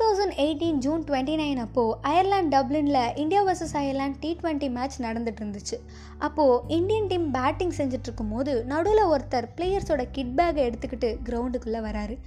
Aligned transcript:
Thousand 0.00 0.34
eighteen 0.36 0.80
June 0.84 1.02
twenty 1.04 1.34
nine 1.40 1.56
அப்போது 1.56 1.98
Ireland 2.02 2.56
டப்ளினில் 2.56 3.16
India 3.16 3.40
versus 3.46 3.74
Ireland 3.74 4.18
T 4.20 4.38
twenty 4.42 4.70
match 4.70 5.02
நடந்துட்டு 5.02 5.42
இருந்துச்சு 5.44 5.76
அப்போது 6.18 6.62
இந்தியன் 6.68 7.06
டீம் 7.06 7.30
பேட்டிங் 7.30 7.70
செஞ்சுட்டு 7.70 8.06
இருக்கும்போது 8.08 8.64
நடுவில் 8.64 9.04
ஒருத்தர் 9.04 9.48
பிளேயர்ஸோட 9.56 10.08
கிட் 10.12 10.40
பேக்கை 10.40 10.64
எடுத்துக்கிட்டு 10.68 11.10
கிரவுண்டுக்குள்ளே 11.24 11.80
வராரு. 11.88 12.18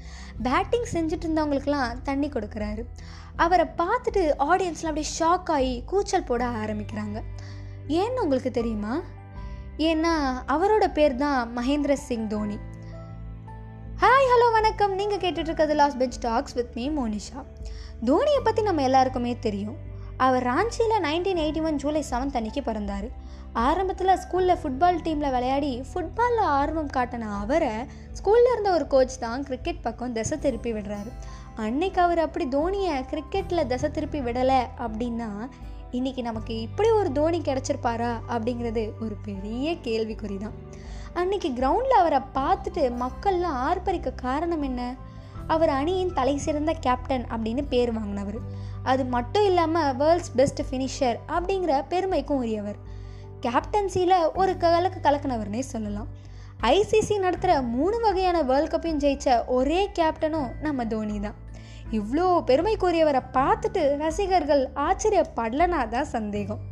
பேட்டிங் 0.44 0.88
செஞ்சுட்டு 0.94 1.28
இருந்தவங்களுக்குலாம் 1.28 2.02
தண்ணி 2.04 2.28
கொடுக்குறாரு. 2.28 2.84
அவரை 3.36 3.66
பார்த்துட்டு 3.78 4.24
ஆடியன்ஸ்லாம் 4.40 4.92
அப்படியே 4.92 5.10
ஷாக் 5.20 5.50
ஆகி 5.50 5.84
கூச்சல் 5.86 6.24
போட 6.24 6.46
ஆரம்பிக்கிறாங்க. 6.46 7.20
ஏன்னு 7.88 8.20
உங்களுக்கு 8.20 8.52
தெரியுமா? 8.52 9.02
ஏன்னா 9.78 10.14
அவரோட 10.48 10.88
பேர் 10.94 11.16
தான் 11.16 11.58
மகேந்திர 11.58 11.94
சிங் 11.94 12.28
தோனி. 12.28 12.58
ஹாய் 14.02 14.28
ஹலோ 14.30 14.46
வணக்கம். 14.54 14.94
நீங்கள் 15.00 15.20
கேட்டுட்ருக்கிறது 15.24 15.74
last 15.80 15.98
bench 15.98 16.16
talks 16.20 16.54
with 16.58 16.72
me 16.78 16.86
Monisha. 16.90 17.40
தோனியை 18.08 18.40
பற்றி 18.44 18.62
நம்ம 18.68 18.82
எல்லாருக்குமே 18.82 19.34
தெரியும். 19.40 19.76
அவர் 20.26 20.46
ராஞ்சியில் 20.50 20.96
nineteen 21.06 21.42
eighty 21.44 21.62
one 21.68 21.78
July 21.84 22.02
seventh 22.10 22.38
அன்னைக்கு 22.40 22.62
பிறந்தார். 22.70 23.08
ஆரம்பத்தில் 23.66 24.14
ஸ்கூலில் 24.24 24.58
ஃபுட்பால் 24.62 25.00
டீமில் 25.08 25.34
விளையாடி 25.36 25.72
ஃபுட்பாலில் 25.90 26.44
ஆர்வம் 26.58 26.92
காட்டின 26.96 27.30
அவரை 27.42 27.72
ஸ்கூலில் 28.20 28.52
இருந்த 28.54 28.72
ஒரு 28.78 28.88
கோச் 28.96 29.20
தான் 29.26 29.44
கிரிக்கெட் 29.50 29.82
பக்கம் 29.82 30.16
திசை 30.18 30.40
திருப்பி 30.40 30.74
விடுறாரு. 30.74 31.12
அன்னைக்கு 31.66 32.02
அவர் 32.02 32.24
அப்படி 32.26 32.48
தோனியை 32.58 32.96
கிரிக்கெட்டில் 33.14 33.68
திசை 33.74 33.92
திருப்பி 33.92 34.22
விடலை 34.30 34.62
அப்படின்னா 34.88 35.32
இன்னைக்கு 35.92 36.22
நமக்கு 36.22 36.62
இப்படி 36.62 36.90
ஒரு 36.90 37.12
தோனி 37.12 37.42
கிடச்சிருப்பாரா 37.50 38.12
அப்படிங்கிறது 38.34 38.86
ஒரு 39.04 39.18
பெரிய 39.30 39.74
கேள்விக்குறி 39.88 40.38
தான் 40.38 40.58
அன்னைக்கு 41.14 41.50
கிரவுண்டில் 41.50 42.00
அவரை 42.02 42.20
பார்த்துட்டு 42.34 42.84
மக்கள்லாம் 43.04 43.58
ஆர்ப்பரிக்க 43.68 44.12
காரணம் 44.16 44.62
என்ன? 44.62 44.96
அவர் 45.48 45.70
அணியின் 45.70 46.14
தலை 46.14 46.38
சிறந்த 46.38 46.74
கேப்டன் 46.74 47.26
அப்படின்னு 47.34 47.64
பேர் 47.70 47.92
வாங்கினவர். 47.92 48.40
அது 48.84 49.06
மட்டும் 49.06 49.46
இல்லாமல் 49.46 49.96
வேர்ல்ட்ஸ் 49.96 50.32
பெஸ்ட் 50.36 50.62
ஃபினிஷர் 50.62 51.18
அப்படிங்கிற 51.28 51.84
பெருமைக்கும் 51.88 52.38
உரியவர். 52.38 52.76
கேப்டன்சியில் 53.42 54.34
ஒரு 54.34 54.58
கலக்கு 54.58 55.00
கலக்கினவர்னே 55.10 55.60
சொல்லலாம். 55.60 56.08
ஐசிசி 56.62 57.20
நடத்துகிற 57.20 57.62
மூணு 57.62 58.00
வகையான 58.00 58.42
வேர்ல்ட் 58.42 58.74
கப்பையும் 58.74 59.04
ஜெயித்த 59.04 59.46
ஒரே 59.46 59.90
கேப்டனும் 60.00 60.50
நம்ம 60.62 60.86
தோனி 60.86 61.20
தான். 61.20 61.38
இவ்வளோ 61.92 62.26
பெருமைக்குரியவரை 62.50 63.22
பார்த்துட்டு 63.34 63.98
ரசிகர்கள் 63.98 64.70
ஆச்சரியப்படலனா 64.76 65.88
தான் 65.88 66.06
சந்தேகம். 66.06 66.71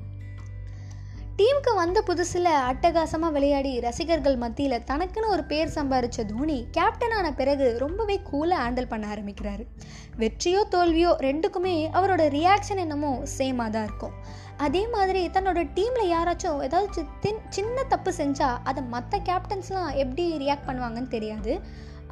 டீமுக்கு 1.39 1.71
வந்த 1.79 1.99
புதுசில் 2.07 2.47
அட்டகாசமாக 2.69 3.33
விளையாடி 3.35 3.69
ரசிகர்கள் 3.85 4.39
மத்தியில் 4.41 4.85
தனக்குன்னு 4.89 5.27
ஒரு 5.35 5.43
பேர் 5.51 5.69
சம்பாரித்த 5.75 6.25
தோனி 6.31 6.57
கேப்டனான 6.77 7.27
பிறகு 7.37 7.67
ரொம்பவே 7.83 8.17
கூலாக 8.29 8.57
ஹேண்டில் 8.63 8.89
பண்ண 8.93 9.05
ஆரம்பிக்கிறாரு. 9.13 9.63
வெற்றியோ 10.21 10.61
தோல்வியோ 10.73 11.11
ரெண்டுக்குமே 11.27 11.75
அவரோட 11.99 12.23
ரியாக்ஷன் 12.35 12.81
என்னமோ 12.85 13.11
சேமாக 13.37 13.73
தான் 13.75 13.87
இருக்கும். 13.89 14.17
அதே 14.67 14.83
மாதிரி 14.95 15.21
தன்னோட 15.37 15.63
டீமில் 15.77 16.11
யாராச்சும் 16.15 16.59
ஏதாவது 16.67 17.07
சின்ன 17.57 17.77
தப்பு 17.93 18.13
செஞ்சால் 18.21 18.59
அதை 18.71 18.83
மற்ற 18.95 19.21
கேப்டன்ஸ்லாம் 19.31 19.89
எப்படி 20.03 20.25
ரியாக்ட் 20.43 20.69
பண்ணுவாங்கன்னு 20.69 21.15
தெரியாது. 21.17 21.53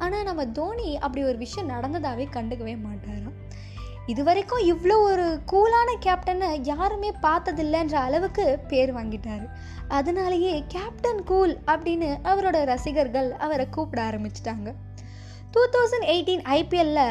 ஆனால் 0.04 0.26
நம்ம 0.30 0.46
தோனி 0.60 0.90
அப்படி 1.04 1.22
ஒரு 1.32 1.40
விஷயம் 1.46 1.72
நடந்ததாகவே 1.74 2.28
கண்டுக்கவே 2.38 2.76
மாட்டாராம். 2.88 3.38
இது 4.12 4.22
வரைக்கும் 4.26 4.62
இவ்வளோ 4.72 4.94
ஒரு 5.08 5.24
கூலான 5.50 5.88
கேப்டனை 6.04 6.48
யாருமே 6.68 7.10
பார்த்ததில்லைன்ற 7.24 7.96
அளவுக்கு 8.06 8.44
பேர் 8.70 8.92
வாங்கிட்டார். 8.98 9.42
அதனாலேயே 9.96 10.54
கேப்டன் 10.74 11.20
கூல் 11.30 11.52
அப்படின்னு 11.72 12.08
அவரோட 12.30 12.58
ரசிகர்கள் 12.70 13.28
அவரை 13.46 13.66
கூப்பிட 13.76 14.00
ஆரம்பிச்சிட்டாங்க. 14.10 14.68
டூ 15.54 15.62
தௌசண்ட் 15.74 16.06
எயிட்டீன் 16.12 16.44
ஐபிஎல்ல 16.58 17.02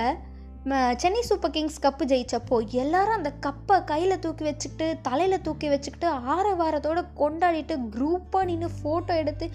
சென்னை 1.01 1.21
சூப்பர் 1.27 1.53
கிங்ஸ் 1.55 1.83
கப்பு 1.83 2.05
ஜெயித்தப்போ 2.11 2.55
எல்லாரும் 2.83 3.17
அந்த 3.17 3.29
கப்பை 3.45 3.75
கையில் 3.91 4.21
தூக்கி 4.23 4.43
வச்சுக்கிட்டு 4.47 4.87
தலையில் 5.07 5.43
தூக்கி 5.45 5.67
வச்சுக்கிட்டு 5.73 6.09
ஆற 6.33 6.47
வாரத்தோடு 6.61 7.03
கொண்டாடிட்டு 7.21 7.75
குரூப்பாக 7.95 8.47
நின்று 8.49 8.69
ஃபோட்டோ 8.79 9.15
எடுத்து 9.21 9.45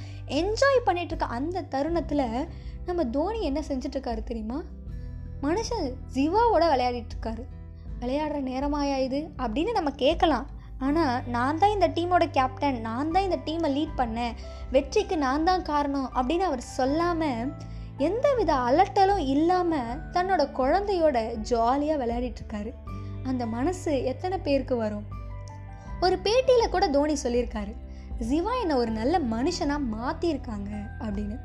என்ஜாய் 0.40 0.86
பண்ணிகிட்ருக்க 0.86 1.28
அந்த 1.38 1.64
தருணத்தில் 1.74 2.24
நம்ம 2.86 3.04
தோனி 3.16 3.40
என்ன 3.50 3.62
செஞ்சிட்ருக்காரு 3.68 4.24
தெரியுமா? 4.30 4.60
மனுஷன் 5.42 5.86
ஜிவாவோட 6.14 6.64
விளையாடிட்டு 6.72 7.14
இருக்காரு 7.14 7.44
விளையாடுற 8.00 8.38
நேரமாயா 8.50 8.98
இது? 8.98 9.30
அப்படின்னு 9.38 9.72
நம்ம 9.72 9.90
கேட்கலாம். 9.90 10.46
ஆனால் 10.78 11.22
நான் 11.26 11.58
தான் 11.58 11.70
இந்த 11.70 11.88
டீமோட 11.88 12.30
கேப்டன் 12.30 12.80
நான் 12.80 13.10
தான் 13.10 13.22
இந்த 13.22 13.38
டீமை 13.44 13.70
லீட் 13.72 13.98
பண்ணேன். 13.98 14.32
வெற்றிக்கு 14.70 15.18
நான் 15.18 15.44
தான் 15.44 15.62
காரணம் 15.62 16.10
அப்படின்னு 16.14 16.40
அவர் 16.40 16.60
சொல்லாமல் 16.60 17.52
எந்த 17.98 18.34
வித 18.34 18.54
அலட்டலும் 18.54 19.24
இல்லாமல் 19.26 20.00
தன்னோட 20.12 20.42
குழந்தையோட 20.52 21.34
ஜாலியாக 21.40 22.06
விளையாடிட்டு 22.06 22.72
அந்த 23.24 23.46
மனசு 23.46 24.04
எத்தனை 24.04 24.38
பேருக்கு 24.38 24.76
வரும்? 24.76 25.04
ஒரு 26.00 26.18
பேட்டியில் 26.18 26.70
கூட 26.70 26.88
தோனி 26.88 27.16
சொல்லியிருக்காரு. 27.22 27.74
ஜிவா 28.20 28.52
என்னை 28.62 28.74
ஒரு 28.76 28.90
நல்ல 28.90 29.18
மனுஷனாக 29.18 29.88
மாற்றிருக்காங்க 29.94 30.70
அப்படின்னு. 31.04 31.36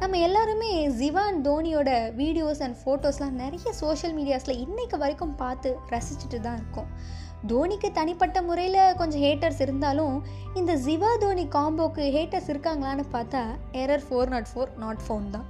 நம்ம 0.00 0.18
எல்லாருமே 0.18 0.88
ஜிவா 0.88 1.22
அண்ட் 1.30 1.48
தோனியோட 1.48 1.90
வீடியோஸ் 2.20 2.62
அண்ட் 2.66 2.76
ஃபோட்டோஸ்லாம் 2.84 3.40
நிறைய 3.42 3.72
சோஷியல் 3.72 4.14
மீடியாஸில் 4.18 4.60
இன்றைக்கு 4.64 4.98
வரைக்கும் 4.98 5.34
பார்த்து 5.34 5.76
ரசிச்சுட்டு 5.90 6.40
தான் 6.40 6.56
இருக்கோம். 6.56 6.88
தோனிக்கு 7.46 7.92
தனிப்பட்ட 7.92 8.42
முறையில் 8.42 8.96
கொஞ்சம் 9.00 9.20
ஹேட்டர்ஸ் 9.20 9.60
இருந்தாலும் 9.60 10.16
இந்த 10.54 10.72
ஜிவா 10.76 11.10
தோனி 11.24 11.44
காம்போக்கு 11.56 12.04
ஹேட்டர்ஸ் 12.16 12.50
இருக்காங்களான்னு 12.52 13.04
பார்த்தா 13.16 13.42
error 13.72 14.06
four 14.08 14.28
not 14.28 14.50
four 14.52 14.72
not 14.84 15.04
found 15.06 15.30
தான். 15.30 15.46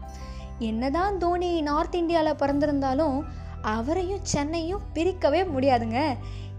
என்னதான் 0.59 1.19
தோனி 1.19 1.60
நார்த் 1.62 1.94
இந்தியாவில் 1.94 2.41
பிறந்திருந்தாலும் 2.43 3.25
அவரையும் 3.60 4.25
சென்னையும் 4.34 4.87
பிரிக்கவே 4.94 5.41
முடியாதுங்க. 5.54 5.99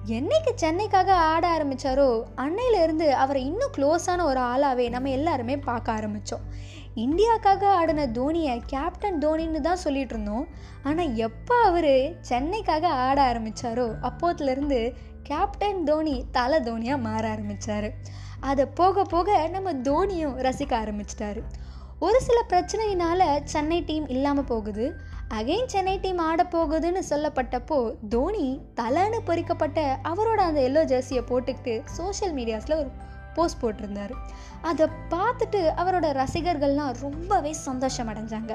என்னைக்கு 0.07 0.51
சென்னைக்காக 0.55 1.13
ஆட 1.13 1.43
ஆரம்பித்தாரோ 1.57 2.07
அன்னையிலேருந்து 2.35 3.09
அவரை 3.09 3.45
இன்னும் 3.45 3.71
க்ளோஸான 3.77 4.23
ஒரு 4.23 4.39
ஆளாகவே 4.39 4.89
நம்ம 4.89 5.09
எல்லாருமே 5.09 5.57
பார்க்க 5.57 5.91
ஆரம்பித்தோம் 5.91 6.43
இந்தியாவுக்காக 6.95 7.63
ஆடின 7.65 8.07
தோனியை 8.07 8.61
கேப்டன் 8.65 9.17
தோனின்னு 9.17 9.59
தான் 9.59 9.75
சொல்லிட்டு 9.75 10.13
இருந்தோம். 10.15 10.47
ஆனால் 10.83 11.15
எப்போ 11.15 11.55
அவர் 11.61 12.19
சென்னைக்காக 12.19 12.87
ஆட 12.87 13.33
ஆரம்பித்தாரோ 13.33 13.87
அப்போத்துலேருந்து 14.09 14.93
கேப்டன் 15.23 15.83
தோனி 15.83 16.25
தலை 16.31 16.59
தோனியாக 16.59 17.01
மாற 17.01 17.29
ஆரம்பித்தார் 17.29 17.93
அதை 18.39 18.65
போக 18.65 19.03
போக 19.03 19.47
நம்ம 19.47 19.73
தோனியும் 19.73 20.35
ரசிக்க 20.47 20.75
ஆரம்பிச்சிட்டாரு. 20.83 21.43
ஒரு 22.03 22.19
சில 22.25 22.39
பிரச்சனையினால் 22.51 23.23
சென்னை 23.51 23.77
டீம் 23.89 24.07
இல்லாமல் 24.13 24.47
போகுது. 24.51 24.85
அகைன் 25.37 25.69
சென்னை 25.73 25.93
டீம் 26.03 26.21
ஆட 26.27 26.41
போகுதுன்னு 26.55 27.01
சொல்லப்பட்டப்போ 27.09 27.77
தோனி 28.13 28.47
தலைன்னு 28.79 29.19
பொறிக்கப்பட்ட 29.27 29.79
அவரோட 30.11 30.39
அந்த 30.49 30.61
எல்லோ 30.69 30.81
ஜெர்சியை 30.91 31.23
போட்டுக்கிட்டு 31.29 31.75
சோஷியல் 31.97 32.33
மீடியாஸில் 32.39 32.75
ஒரு 32.79 32.89
போஸ்ட் 33.37 33.61
போட்டிருந்தார். 33.61 34.13
அதை 34.69 34.85
பார்த்துட்டு 35.13 35.61
அவரோட 35.81 36.09
ரசிகர்கள்லாம் 36.19 36.91
ரொம்பவே 37.05 37.53
சந்தோஷம் 37.67 38.09
அடைஞ்சாங்க. 38.11 38.53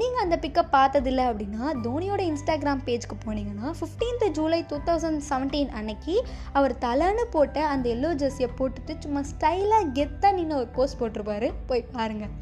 நீங்கள் 0.00 0.22
அந்த 0.24 0.36
பிக்கப் 0.44 0.74
பார்த்ததில்ல 0.76 1.22
அப்படின்னா 1.30 1.64
தோனியோட 1.86 2.20
இன்ஸ்டாகிராம் 2.30 2.84
பேஜ்க்கு 2.88 3.16
போனீங்கன்னா 3.26 3.70
fifteenth 3.78 4.28
July 4.38 4.60
two 4.72 4.78
thousand 4.90 5.22
seventeen 5.30 5.72
அன்னைக்கு 5.80 6.14
அவர் 6.58 6.74
தலைன்னு 6.86 7.26
போட்ட 7.36 7.66
அந்த 7.72 7.88
எல்லோ 7.96 8.12
ஜெர்சியை 8.22 8.50
போட்டுட்டு 8.60 8.94
சும்மா 9.06 9.22
ஸ்டைலாக 9.32 9.90
கெத்தாக 9.98 10.38
நின்று 10.38 10.60
ஒரு 10.62 10.70
போஸ்ட் 10.78 11.00
போட்டிருப்பாரு. 11.02 11.50
போய் 11.70 11.90
பாருங்கள் 11.96 12.34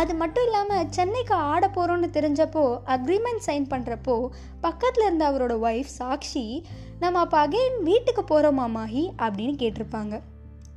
அது 0.00 0.14
மட்டும் 0.14 0.44
இல்லாமல் 0.44 0.86
சென்னைக்கு 0.90 1.34
ஆட 1.34 1.64
போகிறோன்னு 1.68 2.08
தெரிஞ்சப்போ 2.16 2.62
அக்ரிமெண்ட் 2.86 3.44
சைன் 3.46 3.66
பண்ணுறப்போ 3.70 4.14
பக்கத்தில் 4.60 5.04
இருந்த 5.04 5.24
அவரோட 5.30 5.54
ஒய்ஃப் 5.68 5.92
சாக்ஷி 5.98 6.46
நம்ம 7.00 7.18
அப்போ 7.18 7.36
அகைன் 7.46 7.76
வீட்டுக்கு 7.82 8.22
போகிறோமா 8.30 8.66
மாஹி? 8.76 9.02
அப்படின்னு 9.18 9.54
கேட்டிருப்பாங்க. 9.62 10.20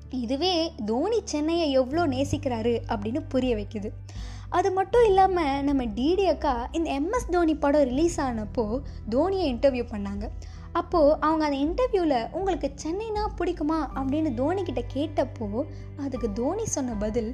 இதுவே 0.09 0.71
தோனி 0.85 1.19
சென்னையை 1.23 1.71
எவ்வளோ 1.71 2.03
நேசிக்கிறாரு 2.07 2.73
அப்படின்னு 2.89 3.21
புரிய 3.29 3.55
வைக்குது. 3.55 3.89
அது 4.49 4.71
மட்டும் 4.71 5.05
இல்லாமல் 5.05 5.63
நம்ம 5.63 5.83
டிடி 5.97 6.25
அக்கா 6.25 6.53
இந்த 6.71 6.89
எம்எஸ் 6.99 7.31
தோனி 7.31 7.55
படம் 7.55 7.83
ரிலீஸ் 7.83 8.21
ஆனப்போ 8.21 8.65
தோனியை 9.09 9.47
இன்டர்வியூ 9.53 9.85
பண்ணாங்க. 9.93 10.25
அப்போது 10.79 11.17
அவங்க 11.25 11.43
அந்த 11.47 11.57
இன்டர்வியூவில் 11.65 12.29
உங்களுக்கு 12.37 12.67
சென்னைனா 12.83 13.23
பிடிக்குமா? 13.39 13.77
அப்படின்னு 13.99 14.31
தோனி 14.39 14.61
கிட்ட 14.63 14.81
கேட்டப்போ 14.95 15.47
அதுக்கு 16.03 16.27
தோனி 16.39 16.65
சொன்ன 16.75 16.97
பதில் 17.03 17.29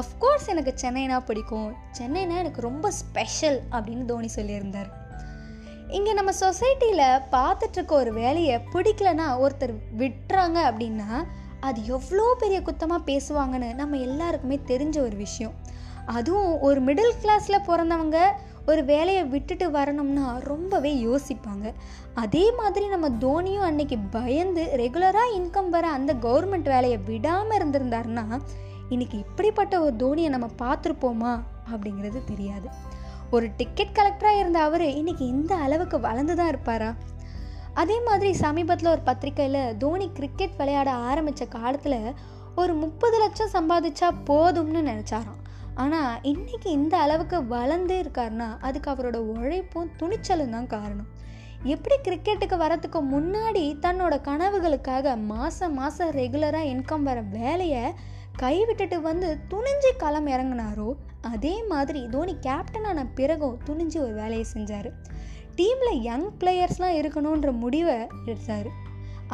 அஃப்கோர்ஸ் 0.00 0.50
எனக்கு 0.52 0.74
சென்னைனா 0.82 1.18
பிடிக்கும். 1.28 1.70
சென்னைனா 1.98 2.36
எனக்கு 2.42 2.60
ரொம்ப 2.60 2.90
ஸ்பெஷல் 3.00 3.58
அப்படின்னு 3.70 4.04
தோனி 4.04 4.30
சொல்லியிருந்தார். 4.36 4.90
இங்கே 5.96 6.12
நம்ம 6.12 6.30
சொசைட்டியில் 6.40 7.08
பார்த்துட்ருக்க 7.34 7.92
ஒரு 8.02 8.12
வேலையை 8.12 8.54
பிடிக்கலனா 8.74 9.26
ஒருத்தர் 9.44 9.74
விட்டுறாங்க 10.02 10.58
அப்படின்னா 10.70 11.10
அது 11.66 11.80
எவ்வளோ 11.96 12.24
பெரிய 12.38 12.58
குத்தமாக 12.60 13.06
பேசுவாங்கன்னு 13.10 13.70
நம்ம 13.74 14.00
எல்லாருக்குமே 14.08 14.58
தெரிஞ்ச 14.72 14.96
ஒரு 15.08 15.16
விஷயம். 15.16 15.54
அதுவும் 16.16 16.50
ஒரு 16.66 16.80
மிடில் 16.82 17.16
கிளாஸில் 17.22 17.66
பிறந்தவங்க 17.66 18.18
ஒரு 18.70 18.84
வேலையை 18.84 19.24
விட்டுட்டு 19.24 19.66
வரணும்னா 19.70 20.26
ரொம்பவே 20.50 20.92
யோசிப்பாங்க. 21.06 21.66
அதே 22.14 22.44
மாதிரி 22.52 22.86
நம்ம 22.88 23.08
தோனியும் 23.24 23.66
அன்னைக்கு 23.68 23.98
பயந்து 23.98 24.62
ரெகுலராக 24.82 25.34
இன்கம் 25.38 25.68
வர 25.68 25.86
அந்த 25.88 26.14
கவர்மெண்ட் 26.14 26.68
வேலையை 26.74 26.98
விடாமல் 27.10 27.56
இருந்திருந்தாருன்னா 27.58 28.24
இன்னைக்கு 28.88 29.18
இப்படிப்பட்ட 29.18 29.74
ஒரு 29.80 29.94
தோனியை 29.96 30.28
நம்ம 30.28 30.48
பார்த்துருப்போமா 30.62 31.32
அப்படிங்கிறது 31.72 32.20
தெரியாது. 32.24 32.68
ஒரு 33.30 33.46
டிக்கெட் 33.56 33.96
கலெக்டராக 33.98 34.40
இருந்த 34.40 34.58
அவர் 34.62 34.86
இன்னைக்கு 35.00 35.24
இந்த 35.26 35.54
அளவுக்கு 35.54 36.00
வளர்ந்து 36.00 36.34
தான் 36.36 36.48
இருப்பாரா? 36.48 36.90
அதே 37.74 37.96
மாதிரி 38.00 38.32
சமீபத்தில் 38.44 38.92
ஒரு 38.92 39.02
பத்திரிக்கையில் 39.06 39.76
தோனி 39.76 40.06
கிரிக்கெட் 40.12 40.58
விளையாட 40.58 40.90
ஆரம்பித்த 41.08 41.44
காலத்தில் 41.56 42.00
ஒரு 42.54 42.74
முப்பது 42.74 43.16
லட்சம் 43.18 43.54
சம்பாதிச்சா 43.56 44.08
போதும்னு 44.30 44.82
நினச்சாராம். 44.90 45.40
ஆனால் 45.82 46.20
இன்றைக்கி 46.22 46.68
இந்த 46.78 46.94
அளவுக்கு 46.96 47.38
வளர்ந்தே 47.46 47.96
இருக்காருன்னா 48.02 48.46
அதுக்கு 48.60 48.88
அவரோட 48.90 49.18
உழைப்பும் 49.34 49.90
துணிச்சலும் 50.00 50.54
தான் 50.56 50.66
காரணம். 50.66 51.08
எப்படி 51.64 51.96
கிரிக்கெட்டுக்கு 52.06 52.56
வரத்துக்கு 52.64 53.00
முன்னாடி 53.14 53.64
தன்னோட 53.84 54.14
கனவுகளுக்காக 54.28 55.16
மாதம் 55.32 55.74
மாதம் 55.74 56.10
ரெகுலராக 56.10 56.70
இன்கம் 56.74 57.02
வர 57.02 57.20
வேலையை 57.20 57.84
கைவிட்டுட்டு 58.42 58.96
வந்து 59.00 59.28
துணிஞ்சு 59.50 59.90
களம் 59.96 60.26
இறங்கினாரோ 60.26 60.88
அதே 61.20 61.54
மாதிரி 61.64 62.06
தோனி 62.14 62.36
கேப்டனான 62.46 63.06
பிறகும் 63.14 63.58
துணிஞ்சு 63.66 63.98
ஒரு 63.98 64.14
வேலையை 64.14 64.46
செஞ்சார். 64.54 64.90
டீமில் 65.56 66.02
யங் 66.08 66.28
பிளேயர்ஸ்லாம் 66.40 66.98
இருக்கணுன்ற 67.00 67.52
முடிவை 67.62 67.98
எடுத்தார். 68.26 68.68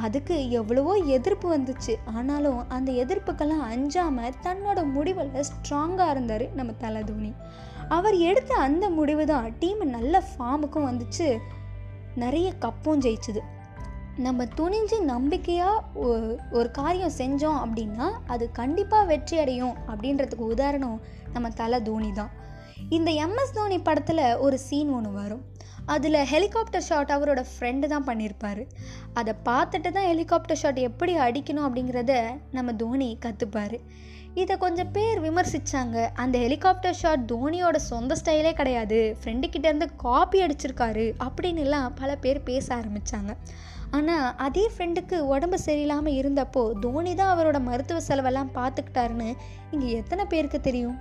அதுக்கு 0.05 0.37
எவ்வளவோ 0.51 0.93
எதிர்ப்பு 1.17 1.47
வந்துச்சு. 1.57 1.95
ஆனாலும் 2.17 2.61
அந்த 2.69 2.91
எதிர்ப்புக்கெல்லாம் 3.05 3.65
அஞ்சாமல் 3.73 4.37
தன்னோட 4.47 4.79
முடிவில் 4.93 5.35
ஸ்ட்ராங்காக 5.49 6.11
இருந்தார் 6.11 6.47
நம்ம 6.59 6.73
தலை 6.85 7.03
தோனி 7.05 7.33
அவர் 7.97 8.17
எடுத்த 8.29 8.53
அந்த 8.67 8.85
முடிவு 8.99 9.25
தான் 9.27 9.49
டீம் 9.59 9.83
நல்ல 9.97 10.23
ஃபார்முக்கும் 10.29 10.89
வந்துச்சு. 10.91 11.29
நிறைய 12.23 12.49
கப்பும் 12.65 13.03
ஜெயிச்சுது. 13.07 13.43
நம்ம 14.27 14.45
துணிஞ்சு 14.59 14.97
நம்பிக்கையாக 15.13 15.85
ஒரு 16.59 16.69
காரியம் 16.79 17.19
செஞ்சோம் 17.19 17.61
அப்படின்னா 17.65 18.09
அது 18.27 18.45
கண்டிப்பாக 18.61 19.09
வெற்றி 19.11 19.37
அடையும் 19.39 19.77
அப்படின்றதுக்கு 19.91 20.47
உதாரணம் 20.55 20.99
நம்ம 21.33 21.51
தலை 21.61 21.81
தோனி. 21.83 22.13
தான் 22.13 22.33
இந்த 22.97 23.11
எம்எஸ் 23.27 23.57
தோனி 23.59 23.79
படத்தில் 23.79 24.25
ஒரு 24.37 24.59
சீன் 24.59 24.91
ஒன்று 24.97 25.13
வரும். 25.13 25.43
அதில் 25.89 26.25
ஹெலிகாப்டர் 26.25 26.83
ஷாட் 26.83 27.11
அவரோட 27.11 27.45
ஃப்ரெண்டு 27.55 27.87
தான் 27.87 28.07
பண்ணியிருப்பார் 28.07 28.67
அதை 29.15 29.35
பார்த்துட்டு 29.45 29.91
தான் 29.93 30.07
ஹெலிகாப்டர் 30.07 30.57
ஷாட் 30.57 30.79
எப்படி 30.79 31.17
அடிக்கணும் 31.17 31.67
அப்படிங்கிறத 31.69 32.39
நம்ம 32.51 32.73
தோனி 32.73 33.19
கற்றுப்பார் 33.21 33.81
இதை 34.35 34.57
கொஞ்சம் 34.57 34.91
பேர் 34.93 35.21
விமர்சித்தாங்க 35.21 36.11
அந்த 36.15 36.39
ஹெலிகாப்டர் 36.39 36.95
ஷாட் 36.95 37.33
தோனியோட 37.33 37.77
சொந்த 37.77 38.15
ஸ்டைலே 38.15 38.53
கிடையாது. 38.53 39.17
ஃப்ரெண்டுக்கிட்டேருந்து 39.25 39.89
காப்பி 39.97 40.43
அடிச்சிருக்காரு 40.43 41.15
அப்படின்னுலாம் 41.19 41.95
பல 42.01 42.17
பேர் 42.17 42.43
பேச 42.43 42.75
ஆரம்பித்தாங்க 42.75 43.37
ஆனால் 43.91 44.35
அதே 44.37 44.71
ஃப்ரெண்டுக்கு 44.77 45.21
உடம்பு 45.21 45.59
சரியில்லாமல் 45.67 46.13
இருந்தப்போ 46.13 46.81
தோனி 46.81 47.15
தான் 47.15 47.39
அவரோட 47.39 47.61
மருத்துவ 47.61 48.01
செலவெல்லாம் 48.01 48.51
பார்த்துக்கிட்டாருன்னு 48.55 49.35
இங்கே 49.71 49.91
எத்தனை 49.91 50.27
பேருக்கு 50.27 50.61
தெரியும்? 50.61 50.99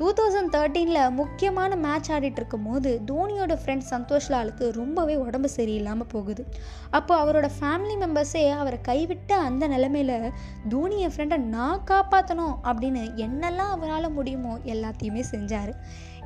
டூ 0.00 0.08
தௌசண்ட் 0.18 0.50
தேர்ட்டீனில் 0.54 1.14
முக்கியமான 1.18 1.76
மேட்ச் 1.84 2.10
ஆடிட்டு 2.14 2.38
இருக்கும் 2.40 2.66
போது 2.66 2.90
தோனியோட 3.06 3.54
ஃப்ரெண்ட் 3.60 3.84
சந்தோஷ் 3.90 4.28
லாலுக்கு 4.32 4.64
ரொம்பவே 4.72 5.14
உடம்பு 5.22 5.48
சரியில்லாமல் 5.56 6.08
போகுது. 6.12 6.42
அப்போ 6.98 7.14
அவரோட 7.22 7.48
ஃபேமிலி 7.56 7.96
மெம்பர்ஸே 8.02 8.42
அவரை 8.60 8.78
கைவிட்ட 8.88 9.32
அந்த 9.46 9.64
நிலமையில 9.74 10.12
தோனி 10.74 10.98
என் 11.06 11.14
ஃப்ரெண்டை 11.16 11.38
நான் 11.56 11.84
காப்பாற்றணும் 11.90 12.54
அப்படின்னு 12.68 13.02
என்னெல்லாம் 13.26 13.72
அவரால் 13.76 14.08
முடியுமோ 14.10 14.54
எல்லாத்தையுமே 14.74 15.24
செஞ்சார். 15.34 15.72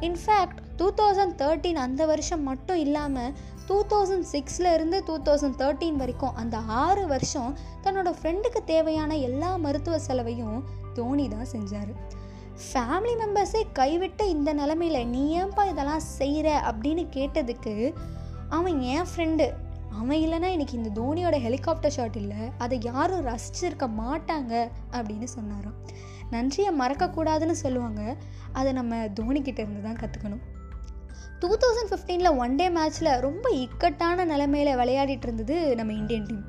இன்ஃபேக்ட் 0.08 0.60
டூ 0.76 0.88
தௌசண்ட் 1.00 1.36
தேர்ட்டீன் 1.42 1.82
அந்த 1.86 2.02
வருஷம் 2.12 2.46
மட்டும் 2.50 2.82
இல்லாமல் 2.84 3.34
டூ 3.66 3.80
தௌசண்ட் 3.92 4.30
சிக்ஸ்லேருந்து 4.34 5.00
டூ 5.08 5.16
தௌசண்ட் 5.28 5.60
தேர்ட்டீன் 5.62 6.00
வரைக்கும் 6.04 6.34
அந்த 6.42 6.56
ஆறு 6.84 7.04
வருஷம் 7.06 7.52
தன்னோட 7.84 8.10
ஃப்ரெண்டுக்கு 8.18 8.62
தேவையான 8.74 9.16
எல்லா 9.28 9.52
மருத்துவ 9.66 9.98
செலவையும் 10.08 10.58
தோனி 10.94 11.28
தான் 11.28 11.52
செஞ்சார். 11.56 11.92
ஃபேமிலி 12.56 13.14
மெம்பர்ஸே 13.22 13.62
கைவிட்ட 13.78 14.22
இந்த 14.26 14.54
நிலமையில 14.54 15.06
நீ 15.06 15.40
ஏன்பா 15.40 15.70
இதெல்லாம் 15.70 16.00
செய்கிற 16.00 16.48
அப்படின்னு 16.60 17.06
கேட்டதுக்கு 17.12 17.94
அவன் 18.48 18.80
என் 18.80 19.06
ஃப்ரெண்டு 19.16 19.52
அவன் 19.90 20.18
இல்லைன்னா 20.18 20.50
எனக்கு 20.50 20.76
இந்த 20.76 20.90
தோனியோட 21.00 21.36
ஹெலிகாப்டர் 21.40 21.90
ஷாட் 21.90 22.16
இல்லை 22.16 22.36
அதை 22.58 22.78
யாரும் 22.82 23.26
ரசிச்சிருக்க 23.26 23.88
மாட்டாங்க 24.00 24.68
அப்படின்னு 24.90 25.24
சொன்னாராம். 25.24 25.74
நன்றியை 26.30 26.78
மறக்கக்கூடாதுன்னு 26.78 27.50
சொல்லுவாங்க. 27.50 28.16
அதை 28.52 28.72
நம்ம 28.72 28.96
தோனிக்கிட்ட 28.96 29.58
இருந்து 29.58 29.82
தான் 29.82 29.96
கற்றுக்கணும் 29.96 30.40
டூ 31.40 31.56
தௌசண்ட் 31.56 31.90
ஃபிஃப்டீனில் 31.90 32.36
ஒன் 32.36 32.54
டே 32.54 32.68
மேட்ச்சில் 32.68 33.20
ரொம்ப 33.20 33.50
இக்கட்டான 33.50 34.24
நிலைமையில் 34.24 34.76
விளையாடிட்டு 34.76 35.22
இருந்தது 35.22 35.76
நம்ம 35.76 35.92
Indian 35.92 36.26
team 36.26 36.44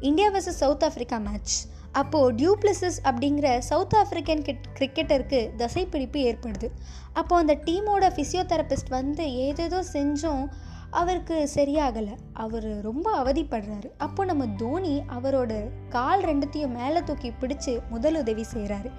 India 0.00 0.30
versus 0.30 0.60
South 0.62 0.84
Africa 0.84 1.20
match 1.20 1.56
அப்போது 2.00 2.34
டியூப்ளசஸ் 2.38 2.98
அப்படிங்கிற 3.04 3.48
சவுத் 3.70 3.94
ஆஃப்ரிக்கன் 3.94 4.44
கிட் 4.48 4.66
கிரிக்கெட்டருக்கு 4.78 5.40
தசைப்பிடிப்பு 5.62 6.18
ஏற்படுது. 6.30 6.68
அப்போது 7.12 7.42
அந்த 7.42 7.54
டீமோட 7.68 8.06
ஃபிசியோதெரபிஸ்ட் 8.14 8.94
வந்து 8.98 9.26
ஏதேதோ 9.46 9.80
செஞ்சும் 9.92 10.44
அவருக்கு 10.90 11.36
சரியாகலை. 11.54 12.14
அவர் 12.32 12.68
ரொம்ப 12.80 13.06
அவதிப்படுறாரு. 13.22 13.88
அப்போ 13.98 14.24
நம்ம 14.24 14.44
தோனி 14.56 14.94
அவரோட 15.18 15.52
கால் 15.88 16.24
ரெண்டுத்தையும் 16.24 16.76
மேலே 16.80 17.00
தூக்கி 17.02 17.30
பிடிச்சு 17.40 17.72
முதலுதவி 17.92 18.44
செய்கிறாரு 18.54 18.90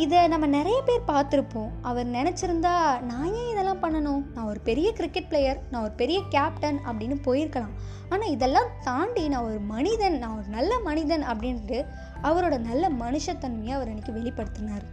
இதை 0.00 0.28
நம்ம 0.28 0.46
நிறைய 0.46 0.82
பேர் 0.82 1.00
பார்த்துருப்போம். 1.06 1.70
அவர் 1.82 2.06
நினச்சிருந்தா 2.06 3.00
நான் 3.02 3.34
ஏன் 3.34 3.50
இதெல்லாம் 3.50 3.82
பண்ணணும்? 3.82 4.22
நான் 4.34 4.44
ஒரு 4.44 4.60
பெரிய 4.60 4.92
கிரிக்கெட் 4.92 5.28
பிளேயர் 5.28 5.58
நான் 5.70 5.82
ஒரு 5.82 5.92
பெரிய 5.92 6.22
கேப்டன் 6.28 6.78
அப்படின்னு 6.86 7.16
போயிருக்கலாம். 7.24 7.74
ஆனால் 8.08 8.30
இதெல்லாம் 8.30 8.70
தாண்டி 8.84 9.28
நான் 9.28 9.44
ஒரு 9.44 9.58
மனிதன் 9.58 10.18
நான் 10.18 10.36
ஒரு 10.38 10.48
நல்ல 10.48 10.78
மனிதன் 10.78 11.22
அப்படின்ட்டு 11.22 11.84
அவரோட 12.22 12.58
நல்ல 12.58 12.88
மனுஷத்தன்மையை 12.88 13.74
அவர் 13.74 13.88
அன்றைக்கி 13.88 14.14
வெளிப்படுத்தினார். 14.18 14.86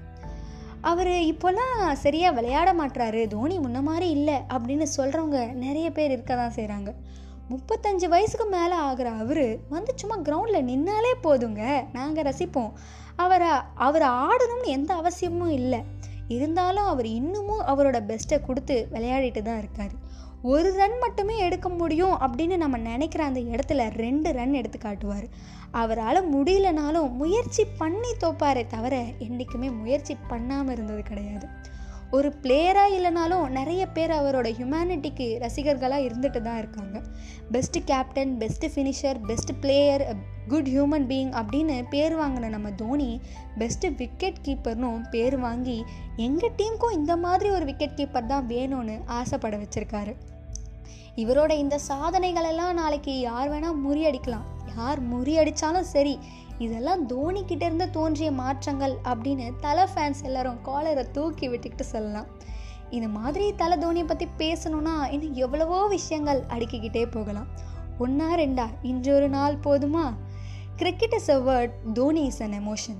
அவர் 0.81 1.13
இப்போல்லாம் 1.31 1.93
சரியாக 1.93 2.35
விளையாட 2.35 2.73
மாட்டுறாரு 2.73 3.27
தோனி 3.27 3.57
முன்ன 3.59 3.81
மாதிரி 3.81 4.09
இல்லை 4.09 4.37
அப்படின்னு 4.49 4.85
சொல்கிறவங்க 4.97 5.53
நிறைய 5.53 5.91
பேர் 5.91 6.11
இருக்க 6.11 6.35
தான் 6.35 6.55
செய்கிறாங்க 6.55 6.91
முப்பத்தஞ்சு 7.49 8.07
வயசுக்கு 8.07 8.45
மேலே 8.45 8.73
ஆகிற 8.73 9.09
அவர் 9.09 9.57
வந்து 9.69 9.93
சும்மா 9.95 10.17
கிரவுண்டில் 10.17 10.67
நின்னாலே 10.71 11.13
போதுங்க. 11.23 11.85
நாங்கள் 11.93 12.23
ரசிப்போம். 12.23 12.71
அவரை 13.15 13.47
அவர் 13.75 14.01
ஆடணும்னு 14.01 14.67
எந்த 14.67 14.93
அவசியமும் 14.93 15.49
இல்லை. 15.49 15.83
இருந்தாலும் 16.27 16.83
அவர் 16.83 17.05
இன்னமும் 17.05 17.65
அவரோட 17.65 17.97
பெஸ்ட்டை 18.09 18.41
கொடுத்து 18.41 18.87
விளையாடிட்டு 18.93 19.41
தான் 19.41 19.57
இருக்கார். 19.57 19.95
ஒரு 20.41 20.73
ரன் 20.73 20.97
மட்டுமே 20.99 21.37
எடுக்க 21.37 21.69
முடியும் 21.69 22.13
அப்படின்னு 22.13 22.57
நம்ம 22.57 22.77
நினைக்கிற 22.77 23.23
அந்த 23.23 23.39
இடத்துல 23.39 23.95
ரெண்டு 23.95 24.31
ரன் 24.31 24.53
எடுத்து 24.53 24.77
காட்டுவார். 24.79 25.25
அவரால் 25.71 26.35
முடியலனாலும் 26.35 27.11
முயற்சி 27.11 27.65
பண்ணி 27.77 28.11
தோப்பாரே 28.23 28.67
தவிர 28.67 29.05
என்றைக்குமே 29.19 29.69
முயற்சி 29.69 30.17
பண்ணாமல் 30.27 30.73
இருந்தது 30.73 31.03
கிடையாது. 31.03 31.47
ஒரு 32.17 32.29
பிளேயராக 32.43 32.95
இல்லைனாலும் 32.97 33.47
நிறைய 33.57 33.81
பேர் 33.95 34.11
அவரோட 34.11 34.47
ஹியூமனிட்டிக்கு 34.57 35.27
ரசிகர்களாக 35.43 36.05
இருந்துட்டு 36.07 36.39
தான் 36.41 36.57
இருக்காங்க. 36.57 36.97
Best 37.53 37.83
captain 37.91 38.31
best 38.41 38.69
finisher 38.75 39.17
best 39.27 39.51
player 39.61 40.03
good 40.47 40.69
human 40.75 41.05
being 41.11 41.31
அப்படின்னு 41.41 41.75
பேர் 41.89 42.15
வாங்கின 42.19 42.49
நம்ம 42.55 42.71
தோனி 42.71 43.09
பெஸ்ட்டு 43.59 43.93
விக்கெட் 44.01 44.41
கீப்பர்னும் 44.47 45.01
பேர் 45.11 45.37
வாங்கி 45.39 45.77
எங்கள் 46.27 46.55
டீமுக்கும் 46.61 46.97
இந்த 46.99 47.15
மாதிரி 47.25 47.49
ஒரு 47.49 47.65
விக்கெட் 47.65 47.97
கீப்பர் 47.99 48.31
தான் 48.33 48.47
வேணும்னு 48.47 48.97
ஆசைப்பட 49.19 49.57
வச்சுருக்காரு. 49.57 50.15
இவரோட 51.15 51.51
இந்த 51.63 51.75
சாதனைகளெல்லாம் 51.87 52.73
நாளைக்கு 52.73 53.19
யார் 53.19 53.51
வேணால் 53.51 53.81
முறியடிக்கலாம். 53.85 54.47
யார் 54.77 54.99
முறியடித்தாலும் 55.13 55.89
சரி 55.95 56.13
இதெல்லாம் 56.65 57.03
தோனிக்கிட்ட 57.09 57.63
இருந்து 57.69 57.89
தோன்றிய 57.89 58.29
மாற்றங்கள் 58.31 58.95
அப்படின்னு 59.03 59.47
தலை 59.65 59.85
ஃபேன்ஸ் 59.93 60.21
எல்லாரும் 60.23 60.61
காலரை 60.61 61.03
தூக்கி 61.11 61.49
விட்டுக்கிட்டு 61.49 61.85
சொல்லலாம். 61.93 62.29
இது 62.89 63.07
மாதிரி 63.17 63.45
தலை 63.55 63.77
தோனியை 63.77 64.07
பற்றி 64.07 64.27
பேசணும்னா 64.37 64.95
இன்னும் 65.11 65.37
எவ்வளவோ 65.45 65.79
விஷயங்கள் 65.87 66.41
அடுக்கிக்கிட்டே 66.49 67.05
போகலாம். 67.11 67.49
ஒன்றா 67.97 68.27
ரெண்டா? 68.35 68.65
இன்று 68.81 69.11
ஒரு 69.15 69.29
நாள் 69.29 69.55
போதுமா? 69.63 70.05
Cricket 70.75 71.13
is 71.13 71.29
a 71.29 71.39
word 71.49 71.73
Dhoni 71.93 72.23
is 72.25 72.41
an 72.43 72.57
emotion 72.61 72.99